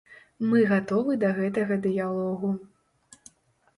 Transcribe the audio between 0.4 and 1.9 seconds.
Мы гатовы да гэтага